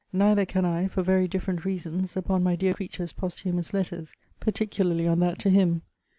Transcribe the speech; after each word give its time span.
Neither 0.11 0.47
can 0.47 0.65
I, 0.65 0.87
for 0.87 1.03
very 1.03 1.27
different 1.27 1.63
reasons, 1.63 2.17
upon 2.17 2.41
my 2.41 2.55
dear 2.55 2.73
creature's 2.73 3.11
posthumous 3.13 3.71
letters; 3.71 4.15
particularly 4.39 5.07
on 5.07 5.19
that 5.19 5.37
to 5.41 5.51
him. 5.51 5.83